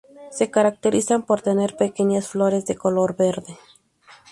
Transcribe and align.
Se 0.31 0.49
caracterizan 0.49 1.21
por 1.27 1.43
tener 1.43 1.77
pequeñas 1.77 2.27
flores 2.27 2.65
de 2.65 2.75
color 2.75 3.15
verde. 3.15 3.55